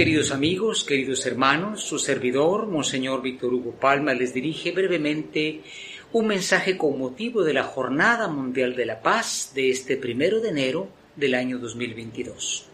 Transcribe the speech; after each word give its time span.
queridos 0.00 0.30
amigos, 0.30 0.82
queridos 0.84 1.26
hermanos, 1.26 1.84
su 1.84 1.98
servidor, 1.98 2.66
Monseñor 2.66 3.20
Víctor 3.20 3.52
Hugo 3.52 3.72
Palma, 3.72 4.14
les 4.14 4.32
dirige 4.32 4.72
brevemente 4.72 5.60
un 6.12 6.26
mensaje 6.26 6.78
con 6.78 6.98
motivo 6.98 7.44
de 7.44 7.52
la 7.52 7.64
Jornada 7.64 8.26
Mundial 8.26 8.74
de 8.74 8.86
la 8.86 9.02
Paz 9.02 9.52
de 9.54 9.68
este 9.68 9.98
primero 9.98 10.40
de 10.40 10.48
enero 10.48 10.88
del 11.16 11.34
año 11.34 11.58
2022. 11.58 12.66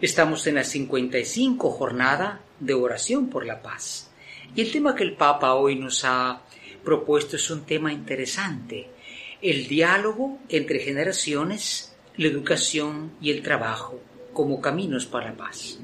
Estamos 0.00 0.44
en 0.48 0.56
la 0.56 0.64
55 0.64 1.70
jornada 1.70 2.40
de 2.58 2.74
oración 2.74 3.28
por 3.30 3.46
la 3.46 3.62
paz. 3.62 4.10
Y 4.56 4.60
el 4.60 4.72
tema 4.72 4.96
que 4.96 5.04
el 5.04 5.14
Papa 5.14 5.54
hoy 5.54 5.76
nos 5.76 6.04
ha 6.04 6.42
propuesto 6.82 7.36
es 7.36 7.48
un 7.48 7.64
tema 7.64 7.92
interesante, 7.92 8.88
el 9.40 9.68
diálogo 9.68 10.40
entre 10.48 10.80
generaciones, 10.80 11.94
la 12.16 12.26
educación 12.26 13.12
y 13.20 13.30
el 13.30 13.40
trabajo 13.44 14.00
como 14.32 14.60
caminos 14.60 15.06
para 15.06 15.30
la 15.30 15.36
paz. 15.36 15.78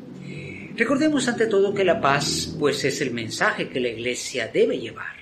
Recordemos 0.74 1.28
ante 1.28 1.48
todo 1.48 1.74
que 1.74 1.84
la 1.84 2.00
paz 2.00 2.56
pues 2.58 2.82
es 2.84 3.02
el 3.02 3.10
mensaje 3.10 3.68
que 3.68 3.78
la 3.78 3.90
iglesia 3.90 4.48
debe 4.48 4.78
llevar. 4.78 5.16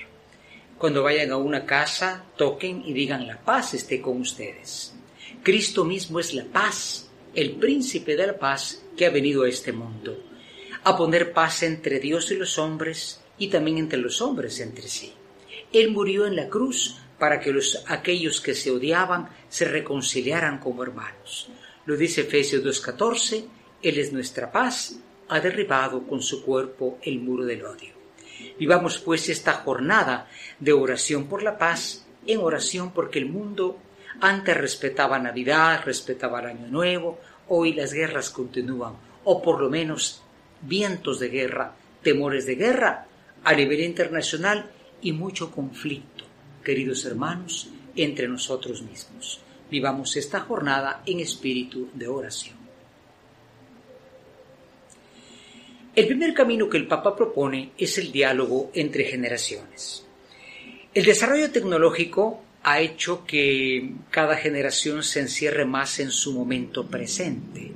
Cuando 0.79 1.03
vayan 1.03 1.33
a 1.33 1.39
una 1.39 1.67
casa, 1.67 2.25
toquen 2.37 2.83
y 2.87 2.93
digan 2.93 3.27
la 3.27 3.41
paz 3.41 3.75
esté 3.75 4.01
con 4.01 4.21
ustedes. 4.21 4.95
Cristo 5.43 5.85
mismo 5.85 6.21
es 6.21 6.35
la 6.35 6.45
paz, 6.45 7.11
el 7.35 7.57
príncipe 7.57 8.15
de 8.15 8.29
la 8.29 8.39
paz 8.39 8.83
que 8.97 9.07
ha 9.07 9.11
venido 9.11 9.43
a 9.43 9.49
este 9.49 9.73
mundo, 9.73 10.23
a 10.85 10.97
poner 10.97 11.33
paz 11.33 11.65
entre 11.65 11.99
Dios 11.99 12.31
y 12.31 12.37
los 12.37 12.57
hombres 12.57 13.21
y 13.37 13.49
también 13.49 13.79
entre 13.79 13.99
los 13.99 14.23
hombres 14.23 14.61
entre 14.61 14.87
sí. 14.87 15.13
Él 15.73 15.91
murió 15.91 16.27
en 16.27 16.37
la 16.37 16.49
cruz 16.49 16.97
para 17.19 17.41
que 17.41 17.53
los, 17.53 17.83
aquellos 17.89 18.41
que 18.41 18.55
se 18.55 18.71
odiaban 18.71 19.29
se 19.49 19.65
reconciliaran 19.65 20.61
como 20.61 20.85
hermanos. 20.85 21.51
Lo 21.87 21.97
dice 21.97 22.21
Efesios 22.21 22.63
2.14, 22.63 23.45
Él 23.83 23.99
es 23.99 24.13
nuestra 24.13 24.53
paz 24.53 25.01
ha 25.31 25.41
derribado 25.41 26.07
con 26.07 26.21
su 26.21 26.45
cuerpo 26.45 26.99
el 27.03 27.21
muro 27.21 27.45
del 27.45 27.65
odio. 27.65 27.95
Vivamos 28.59 28.99
pues 28.99 29.29
esta 29.29 29.55
jornada 29.55 30.29
de 30.59 30.73
oración 30.73 31.27
por 31.27 31.43
la 31.43 31.57
paz 31.57 32.05
en 32.27 32.41
oración 32.41 32.93
porque 32.93 33.19
el 33.19 33.27
mundo 33.27 33.79
antes 34.21 34.57
respetaba 34.57 35.19
Navidad, 35.19 35.83
respetaba 35.85 36.41
el 36.41 36.47
Año 36.47 36.67
Nuevo, 36.67 37.21
hoy 37.49 37.73
las 37.73 37.93
guerras 37.93 38.31
continúan, 38.31 38.95
o 39.25 39.41
por 39.41 39.61
lo 39.61 39.71
menos 39.71 40.23
vientos 40.61 41.21
de 41.21 41.29
guerra, 41.29 41.75
temores 42.03 42.45
de 42.45 42.57
guerra 42.57 43.07
a 43.45 43.55
nivel 43.55 43.81
internacional 43.81 44.71
y 45.01 45.13
mucho 45.13 45.51
conflicto, 45.51 46.25
queridos 46.63 47.05
hermanos, 47.05 47.71
entre 47.97 48.29
nosotros 48.29 48.83
mismos. 48.83 49.41
Vivamos 49.71 50.17
esta 50.17 50.41
jornada 50.41 51.03
en 51.07 51.21
espíritu 51.21 51.89
de 51.95 52.09
oración. 52.09 52.60
El 55.95 56.07
primer 56.07 56.35
camino 56.35 56.69
que 56.69 56.77
el 56.77 56.87
Papa 56.87 57.17
propone 57.17 57.73
es 57.77 57.99
el 57.99 58.13
diálogo 58.13 58.71
entre 58.75 59.05
generaciones. 59.05 60.07
El 60.95 61.05
desarrollo 61.05 61.51
tecnológico 61.51 62.45
ha 62.63 62.81
hecho 62.81 63.25
que 63.27 63.95
cada 64.11 64.37
generación 64.37 65.03
se 65.03 65.19
encierre 65.19 65.65
más 65.65 65.99
en 65.99 66.13
su 66.13 66.33
momento 66.33 66.87
presente. 66.87 67.73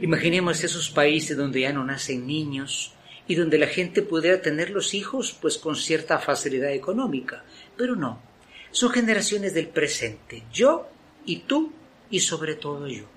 Imaginemos 0.00 0.64
esos 0.64 0.88
países 0.88 1.36
donde 1.36 1.60
ya 1.60 1.72
no 1.72 1.84
nacen 1.84 2.26
niños 2.26 2.94
y 3.28 3.34
donde 3.34 3.58
la 3.58 3.66
gente 3.66 4.00
pudiera 4.00 4.40
tener 4.40 4.70
los 4.70 4.94
hijos 4.94 5.36
pues 5.38 5.58
con 5.58 5.76
cierta 5.76 6.18
facilidad 6.18 6.72
económica, 6.72 7.44
pero 7.76 7.94
no. 7.94 8.22
Son 8.70 8.90
generaciones 8.90 9.52
del 9.52 9.68
presente, 9.68 10.44
yo 10.50 10.88
y 11.26 11.40
tú 11.40 11.72
y 12.10 12.20
sobre 12.20 12.54
todo 12.54 12.88
yo 12.88 13.13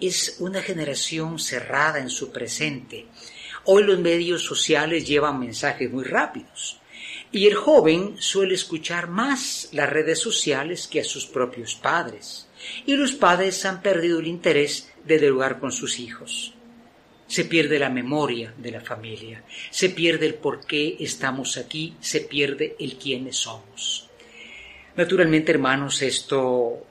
es 0.00 0.36
una 0.38 0.62
generación 0.62 1.38
cerrada 1.38 1.98
en 1.98 2.10
su 2.10 2.30
presente. 2.30 3.06
Hoy 3.64 3.82
los 3.82 3.98
medios 3.98 4.42
sociales 4.42 5.06
llevan 5.06 5.38
mensajes 5.38 5.90
muy 5.90 6.04
rápidos 6.04 6.80
y 7.32 7.46
el 7.46 7.54
joven 7.54 8.16
suele 8.18 8.54
escuchar 8.54 9.08
más 9.08 9.68
las 9.72 9.90
redes 9.90 10.18
sociales 10.18 10.88
que 10.88 11.00
a 11.00 11.04
sus 11.04 11.26
propios 11.26 11.74
padres 11.74 12.48
y 12.86 12.96
los 12.96 13.12
padres 13.12 13.64
han 13.64 13.82
perdido 13.82 14.18
el 14.18 14.26
interés 14.26 14.90
de 15.04 15.18
dialogar 15.18 15.60
con 15.60 15.72
sus 15.72 15.98
hijos. 15.98 16.54
Se 17.26 17.44
pierde 17.44 17.78
la 17.78 17.90
memoria 17.90 18.52
de 18.58 18.72
la 18.72 18.80
familia, 18.80 19.44
se 19.70 19.90
pierde 19.90 20.26
el 20.26 20.34
por 20.34 20.66
qué 20.66 20.96
estamos 20.98 21.56
aquí, 21.56 21.94
se 22.00 22.22
pierde 22.22 22.74
el 22.80 22.96
quiénes 22.96 23.36
somos. 23.36 24.08
Naturalmente, 24.96 25.52
hermanos, 25.52 26.02
esto 26.02 26.84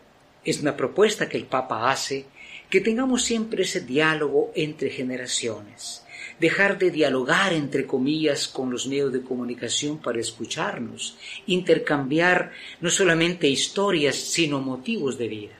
es 0.46 0.62
una 0.62 0.78
propuesta 0.78 1.28
que 1.28 1.38
el 1.38 1.46
Papa 1.46 1.92
hace 1.92 2.26
que 2.70 2.82
tengamos 2.82 3.24
siempre 3.24 3.64
ese 3.64 3.82
diálogo 3.82 4.52
entre 4.56 4.90
generaciones, 4.90 6.06
dejar 6.40 6.78
de 6.78 6.92
dialogar 6.92 7.52
entre 7.54 7.88
comillas 7.88 8.48
con 8.48 8.70
los 8.70 8.88
medios 8.88 9.12
de 9.12 9.24
comunicación 9.24 9.98
para 9.98 10.20
escucharnos, 10.20 11.18
intercambiar 11.48 12.52
no 12.80 12.90
solamente 12.90 13.48
historias, 13.48 14.16
sino 14.16 14.60
motivos 14.60 15.18
de 15.18 15.28
vida. 15.28 15.56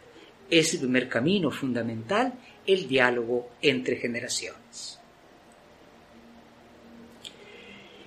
Es 0.50 0.74
el 0.74 0.82
primer 0.82 1.10
camino 1.10 1.50
fundamental, 1.52 2.34
el 2.66 2.88
diálogo 2.88 3.50
entre 3.62 3.96
generaciones. 3.96 5.00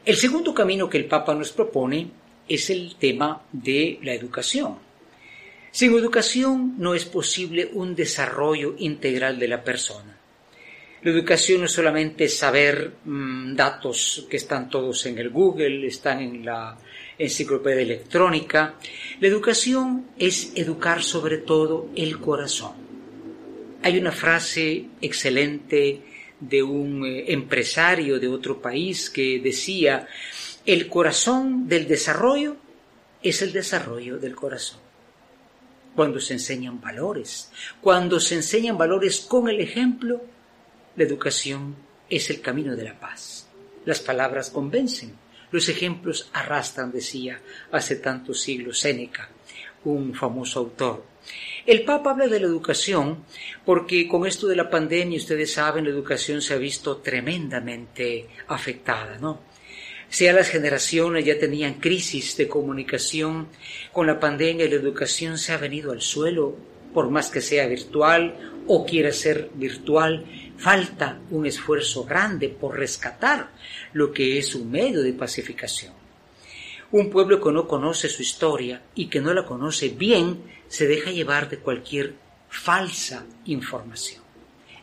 El 0.05 0.17
segundo 0.17 0.53
camino 0.55 0.89
que 0.89 0.99
el 0.99 1.07
Papa 1.07 1.35
nos 1.35 1.53
propone 1.53 2.11
es 2.49 2.71
el 2.71 2.97
tema 2.97 3.43
de 3.53 3.99
la 4.03 4.13
educación 4.13 4.92
sin 5.73 5.95
educación 5.95 6.75
no 6.77 6.95
es 6.95 7.07
posible 7.07 7.71
un 7.73 7.95
desarrollo 7.95 8.75
integral 8.79 9.39
de 9.39 9.49
la 9.49 9.65
persona. 9.65 10.19
La 11.03 11.11
educación 11.11 11.61
no 11.61 11.67
es 11.67 11.73
solamente 11.73 12.29
saber 12.29 12.93
mm, 13.07 13.57
datos 13.57 14.27
que 14.29 14.37
están 14.37 14.69
todos 14.69 15.07
en 15.07 15.17
el 15.19 15.31
Google, 15.31 15.87
están 15.87 16.21
en 16.21 16.45
la 16.45 16.79
enciclopedia 17.19 17.81
electrónica. 17.81 18.75
La 19.19 19.29
educación 19.29 20.09
es 20.19 20.53
educar 20.57 21.03
sobre 21.03 21.39
todo 21.39 21.89
el 21.97 22.21
corazón. 22.21 22.75
Hay 23.83 23.97
una 23.99 24.13
frase 24.13 24.85
excelente 25.01 26.03
de 26.39 26.63
un 26.63 27.07
eh, 27.07 27.33
empresario 27.33 28.21
de 28.21 28.29
otro 28.29 28.61
país 28.61 29.09
que 29.09 29.41
decía, 29.41 30.07
el 30.67 30.87
corazón 30.89 31.67
del 31.67 31.89
desarrollo 31.89 32.57
es 33.23 33.41
el 33.41 33.53
desarrollo 33.53 34.19
del 34.19 34.37
corazón 34.37 34.92
cuando 35.95 36.21
se 36.21 36.35
enseñan 36.35 36.81
valores, 36.81 37.51
cuando 37.81 38.21
se 38.21 38.37
enseñan 38.37 38.79
valores 38.79 39.21
con 39.21 39.49
el 39.49 39.61
ejemplo, 39.61 40.23
la 40.97 41.05
educación 41.05 41.77
es 42.09 42.31
el 42.31 42.41
camino 42.41 42.77
de 42.77 42.85
la 42.85 42.99
paz. 42.99 43.47
Las 43.85 44.01
palabras 44.01 44.51
convencen, 44.51 45.15
los 45.51 45.69
ejemplos 45.69 46.31
arrastran, 46.33 46.93
decía 46.93 47.41
hace 47.71 47.97
tantos 47.97 48.41
siglos 48.41 48.81
Séneca, 48.81 49.29
un 49.85 50.15
famoso 50.15 50.61
autor. 50.61 51.05
El 51.65 51.85
Papa 51.85 52.11
habla 52.11 52.27
de 52.27 52.41
la 52.41 52.47
educación 52.47 53.25
porque 53.65 54.09
con 54.09 54.27
esto 54.27 54.49
de 54.49 54.57
la 54.57 54.69
pandemia, 54.69 55.19
ustedes 55.19 55.53
saben, 55.53 55.85
la 55.85 55.91
educación 55.91 56.43
se 56.43 56.55
ha 56.55 56.59
visto 56.59 56.97
tremendamente 56.97 58.29
afectada, 58.49 59.19
¿no? 59.19 59.41
Sea 60.13 60.35
las 60.35 60.51
generaciones 60.51 61.25
ya 61.25 61.39
tenían 61.39 61.81
crisis 61.81 62.37
de 62.37 62.47
comunicación, 62.47 63.49
con 63.93 64.07
la 64.07 64.21
pandemia 64.21 64.69
la 64.69 64.75
educación 64.75 65.39
se 65.39 65.55
ha 65.55 65.57
venido 65.57 65.91
al 65.91 66.03
suelo, 66.03 66.55
por 66.93 67.09
más 67.09 67.31
que 67.31 67.41
sea 67.41 67.67
virtual 67.67 68.63
o 68.67 68.85
quiera 68.85 69.11
ser 69.11 69.49
virtual, 69.55 70.27
falta 70.59 71.19
un 71.31 71.47
esfuerzo 71.47 72.05
grande 72.05 72.51
por 72.51 72.79
rescatar 72.79 73.53
lo 73.95 74.13
que 74.13 74.39
es 74.39 74.55
un 74.55 74.71
medio 74.71 75.01
de 75.01 75.15
pacificación. 75.15 75.95
Un 76.91 77.09
pueblo 77.09 77.41
que 77.41 77.51
no 77.51 77.67
conoce 77.67 78.11
su 78.11 78.21
historia 78.21 78.83
y 78.95 79.07
que 79.07 79.23
no 79.23 79.33
la 79.33 79.47
conoce 79.47 79.89
bien 79.89 80.43
se 80.69 80.87
deja 80.87 81.11
llevar 81.11 81.49
de 81.49 81.57
cualquier 81.57 82.17
falsa 82.51 83.25
información. 83.47 84.23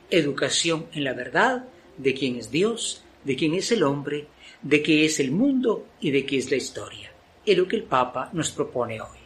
Educación 0.10 0.88
en 0.92 1.04
la 1.04 1.14
verdad 1.14 1.66
de 2.00 2.16
quién 2.16 2.38
es 2.38 2.50
Dios, 2.50 3.04
de 3.24 3.36
quién 3.36 3.54
es 3.54 3.72
el 3.72 3.84
hombre 3.84 4.26
de 4.62 4.82
qué 4.82 5.06
es 5.06 5.20
el 5.20 5.32
mundo 5.32 5.88
y 6.02 6.12
de 6.12 6.26
qué 6.26 6.38
es 6.38 6.50
la 6.52 6.58
historia. 6.58 7.12
Es 7.46 7.58
lo 7.58 7.68
que 7.68 7.78
el 7.78 7.84
Papa 7.84 8.30
nos 8.34 8.52
propone 8.52 9.00
hoy. 9.02 9.20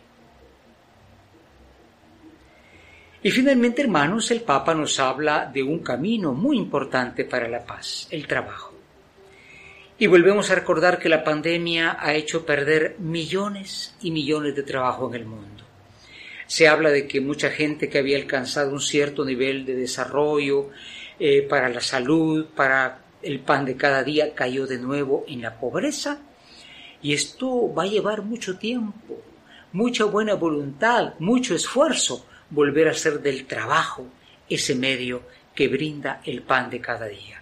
Y 3.24 3.32
finalmente, 3.32 3.82
hermanos, 3.82 4.30
el 4.32 4.42
Papa 4.42 4.76
nos 4.76 5.00
habla 5.00 5.50
de 5.52 5.64
un 5.64 5.80
camino 5.80 6.34
muy 6.34 6.58
importante 6.58 7.24
para 7.24 7.48
la 7.48 7.66
paz, 7.66 8.08
el 8.12 8.28
trabajo. 8.28 8.74
Y 9.98 10.08
volvemos 10.08 10.52
a 10.52 10.56
recordar 10.56 11.00
que 11.00 11.08
la 11.08 11.24
pandemia 11.24 11.98
ha 12.00 12.14
hecho 12.14 12.46
perder 12.46 12.98
millones 13.00 13.96
y 14.02 14.12
millones 14.12 14.56
de 14.56 14.64
trabajo 14.64 15.08
en 15.08 15.22
el 15.22 15.26
mundo. 15.26 15.64
Se 16.48 16.68
habla 16.68 16.90
de 16.90 17.08
que 17.08 17.22
mucha 17.22 17.50
gente 17.50 17.90
que 17.90 18.00
había 18.00 18.18
alcanzado 18.18 18.72
un 18.74 18.82
cierto 18.82 19.24
nivel 19.24 19.66
de 19.66 19.76
desarrollo 19.76 20.72
eh, 21.18 21.44
para 21.44 21.70
la 21.70 21.80
salud, 21.80 22.48
para 22.54 23.00
el 23.24 23.40
pan 23.40 23.66
de 23.66 23.75
cada 23.75 24.04
día 24.04 24.34
cayó 24.34 24.68
de 24.68 24.78
nuevo 24.78 25.25
en 25.28 25.42
la 25.42 25.60
pobreza 25.60 26.20
y 27.02 27.14
esto 27.14 27.74
va 27.74 27.84
a 27.84 27.88
llevar 27.88 28.22
mucho 28.22 28.58
tiempo, 28.58 29.22
mucha 29.74 30.06
buena 30.06 30.36
voluntad, 30.36 31.14
mucho 31.20 31.56
esfuerzo 31.56 32.25
volver 32.50 32.88
a 32.88 32.94
ser 32.94 33.22
del 33.22 33.46
trabajo 33.46 34.06
ese 34.50 34.75
medio 34.75 35.24
que 35.56 35.68
brinda 35.68 36.22
el 36.25 36.42
pan 36.42 36.70
de 36.70 36.80
cada 36.80 37.08
día. 37.08 37.42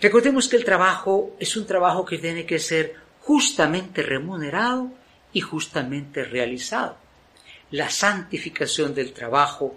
Recordemos 0.00 0.48
que 0.48 0.56
el 0.56 0.64
trabajo 0.64 1.36
es 1.38 1.56
un 1.56 1.66
trabajo 1.66 2.04
que 2.04 2.18
tiene 2.18 2.44
que 2.44 2.58
ser 2.58 2.96
justamente 3.22 4.02
remunerado 4.02 4.90
y 5.32 5.40
justamente 5.40 6.24
realizado. 6.24 6.96
La 7.70 7.90
santificación 7.90 8.94
del 8.94 9.12
trabajo 9.12 9.74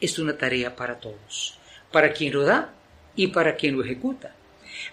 es 0.00 0.18
una 0.18 0.36
tarea 0.36 0.74
para 0.74 0.98
todos, 0.98 1.58
para 1.90 2.12
quien 2.12 2.34
lo 2.34 2.42
da 2.42 2.74
y 3.14 3.28
para 3.28 3.54
quien 3.54 3.76
lo 3.76 3.84
ejecuta. 3.84 4.34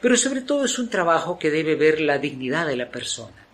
Pero 0.02 0.18
sobre 0.18 0.42
todo 0.42 0.66
es 0.66 0.80
un 0.80 0.90
trabajo 0.90 1.38
que 1.38 1.52
debe 1.52 1.76
ver 1.76 2.02
la 2.02 2.18
dignidad 2.18 2.68
de 2.68 2.76
la 2.76 2.90
persona. 2.90 3.48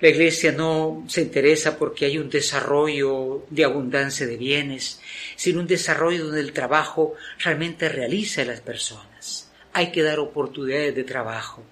La 0.00 0.08
Iglesia 0.08 0.52
no 0.52 1.04
se 1.08 1.22
interesa 1.22 1.78
porque 1.78 2.04
hay 2.04 2.18
un 2.18 2.28
desarrollo 2.28 3.46
de 3.48 3.64
abundancia 3.64 4.26
de 4.26 4.36
bienes, 4.36 5.00
sino 5.36 5.60
un 5.60 5.66
desarrollo 5.66 6.26
donde 6.26 6.40
el 6.40 6.52
trabajo 6.52 7.14
realmente 7.38 7.88
realiza 7.88 8.42
a 8.42 8.46
las 8.46 8.60
personas. 8.60 9.50
Hay 9.72 9.92
que 9.92 10.02
dar 10.02 10.18
oportunidades 10.18 10.94
de 10.94 11.04
trabajo. 11.04 11.62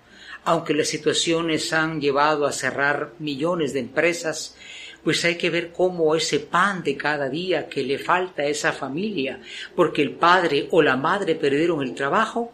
Aunque 0.45 0.73
las 0.73 0.89
situaciones 0.89 1.73
han 1.73 2.01
llevado 2.01 2.47
a 2.47 2.53
cerrar 2.53 3.13
millones 3.19 3.75
de 3.75 3.81
empresas, 3.81 4.57
pues 5.05 5.25
hay 5.25 5.37
que 5.37 5.51
ver 5.51 5.73
cómo 5.73 6.15
ese 6.15 6.41
pan 6.41 6.83
de 6.83 6.97
cada 6.97 7.29
día 7.29 7.69
que 7.69 7.83
le 7.83 7.99
falta 7.99 8.43
a 8.43 8.47
esa 8.47 8.73
familia, 8.73 9.41
porque 9.75 10.03
el 10.03 10.13
padre 10.13 10.69
o 10.71 10.81
la 10.81 10.97
madre 10.97 11.35
perdieron 11.35 11.83
el 11.83 11.95
trabajo, 11.95 12.53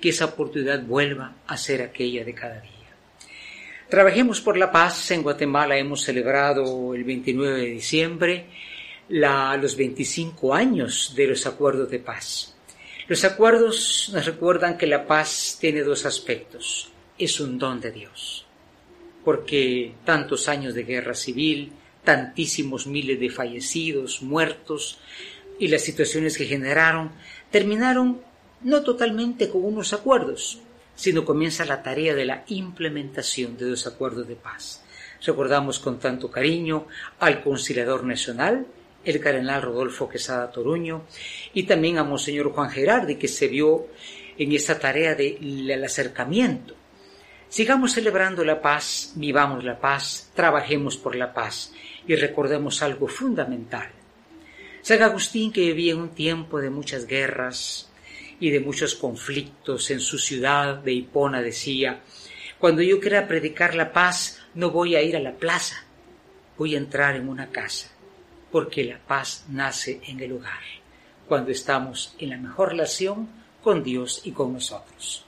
que 0.00 0.10
esa 0.10 0.26
oportunidad 0.26 0.82
vuelva 0.82 1.36
a 1.46 1.56
ser 1.56 1.82
aquella 1.82 2.24
de 2.24 2.34
cada 2.34 2.60
día. 2.60 2.72
Trabajemos 3.88 4.40
por 4.40 4.56
la 4.56 4.72
paz. 4.72 5.10
En 5.12 5.22
Guatemala 5.22 5.78
hemos 5.78 6.02
celebrado 6.02 6.94
el 6.94 7.04
29 7.04 7.60
de 7.60 7.66
diciembre 7.66 8.46
los 9.08 9.76
25 9.76 10.54
años 10.54 11.12
de 11.14 11.28
los 11.28 11.46
acuerdos 11.46 11.90
de 11.90 12.00
paz. 12.00 12.54
Los 13.06 13.24
acuerdos 13.24 14.10
nos 14.12 14.26
recuerdan 14.26 14.76
que 14.76 14.88
la 14.88 15.06
paz 15.06 15.56
tiene 15.60 15.82
dos 15.82 16.04
aspectos. 16.04 16.90
Es 17.16 17.38
un 17.38 17.58
don 17.58 17.80
de 17.80 17.92
Dios. 17.92 18.44
Porque 19.24 19.94
tantos 20.04 20.48
años 20.48 20.74
de 20.74 20.82
guerra 20.82 21.14
civil, 21.14 21.72
tantísimos 22.02 22.86
miles 22.88 23.20
de 23.20 23.30
fallecidos, 23.30 24.22
muertos 24.22 24.98
y 25.60 25.68
las 25.68 25.82
situaciones 25.82 26.36
que 26.36 26.46
generaron, 26.46 27.12
terminaron 27.50 28.20
no 28.62 28.82
totalmente 28.82 29.48
con 29.48 29.64
unos 29.64 29.92
acuerdos, 29.92 30.60
sino 30.94 31.24
comienza 31.24 31.64
la 31.64 31.82
tarea 31.82 32.14
de 32.14 32.24
la 32.24 32.44
implementación 32.48 33.56
de 33.56 33.66
los 33.66 33.86
acuerdos 33.86 34.26
de 34.26 34.36
paz. 34.36 34.82
Recordamos 35.24 35.78
con 35.78 35.98
tanto 35.98 36.30
cariño 36.30 36.86
al 37.20 37.42
conciliador 37.42 38.04
nacional, 38.04 38.66
el 39.04 39.20
cardenal 39.20 39.62
Rodolfo 39.62 40.08
Quesada 40.08 40.50
Toruño, 40.50 41.04
y 41.54 41.64
también 41.64 41.98
a 41.98 42.04
Monseñor 42.04 42.50
Juan 42.52 42.70
Gerardi, 42.70 43.16
que 43.16 43.28
se 43.28 43.48
vio 43.48 43.86
en 44.36 44.52
esta 44.52 44.78
tarea 44.78 45.14
del 45.14 45.84
acercamiento. 45.84 46.74
Sigamos 47.48 47.92
celebrando 47.92 48.44
la 48.44 48.60
paz, 48.60 49.12
vivamos 49.14 49.62
la 49.64 49.78
paz, 49.78 50.30
trabajemos 50.34 50.96
por 50.96 51.14
la 51.14 51.32
paz 51.32 51.72
y 52.06 52.16
recordemos 52.16 52.82
algo 52.82 53.06
fundamental. 53.06 53.88
San 54.82 55.02
Agustín, 55.02 55.52
que 55.52 55.60
vivía 55.60 55.92
en 55.92 56.00
un 56.00 56.08
tiempo 56.10 56.60
de 56.60 56.70
muchas 56.70 57.06
guerras, 57.06 57.88
y 58.40 58.50
de 58.50 58.60
muchos 58.60 58.94
conflictos 58.94 59.90
en 59.90 60.00
su 60.00 60.18
ciudad 60.18 60.76
de 60.76 60.92
Hipona 60.92 61.40
decía, 61.42 62.00
cuando 62.58 62.82
yo 62.82 63.00
quiera 63.00 63.28
predicar 63.28 63.74
la 63.74 63.92
paz 63.92 64.42
no 64.54 64.70
voy 64.70 64.96
a 64.96 65.02
ir 65.02 65.16
a 65.16 65.20
la 65.20 65.32
plaza, 65.32 65.84
voy 66.56 66.74
a 66.74 66.78
entrar 66.78 67.16
en 67.16 67.28
una 67.28 67.50
casa, 67.50 67.90
porque 68.50 68.84
la 68.84 68.98
paz 68.98 69.44
nace 69.48 70.00
en 70.06 70.20
el 70.20 70.32
hogar, 70.32 70.62
cuando 71.28 71.50
estamos 71.50 72.14
en 72.18 72.30
la 72.30 72.38
mejor 72.38 72.70
relación 72.70 73.28
con 73.62 73.82
Dios 73.82 74.22
y 74.24 74.32
con 74.32 74.52
nosotros. 74.52 75.24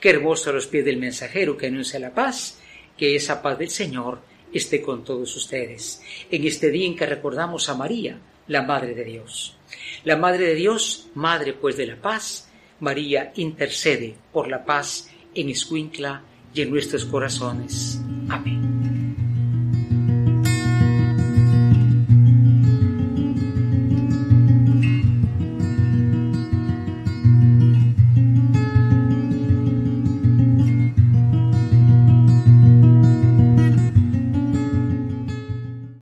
Qué 0.00 0.10
hermoso 0.10 0.50
a 0.50 0.52
los 0.52 0.66
pies 0.66 0.84
del 0.84 0.98
mensajero 0.98 1.56
que 1.56 1.68
anuncia 1.68 1.98
la 1.98 2.12
paz, 2.12 2.58
que 2.96 3.16
esa 3.16 3.40
paz 3.40 3.58
del 3.58 3.70
Señor 3.70 4.20
esté 4.52 4.82
con 4.82 5.04
todos 5.04 5.34
ustedes, 5.36 6.02
en 6.30 6.46
este 6.46 6.70
día 6.70 6.86
en 6.86 6.96
que 6.96 7.06
recordamos 7.06 7.68
a 7.68 7.74
María, 7.74 8.18
la 8.48 8.62
Madre 8.62 8.94
de 8.94 9.04
Dios. 9.04 9.56
La 10.04 10.16
Madre 10.16 10.46
de 10.46 10.54
Dios, 10.54 11.08
Madre 11.14 11.52
pues 11.54 11.76
de 11.76 11.86
la 11.86 11.96
paz, 11.96 12.45
María 12.80 13.32
intercede 13.36 14.14
por 14.32 14.48
la 14.48 14.64
paz 14.64 15.10
en 15.34 15.48
Escuintla 15.48 16.22
y 16.54 16.62
en 16.62 16.70
nuestros 16.70 17.04
corazones. 17.04 18.00
Amén. 18.28 18.85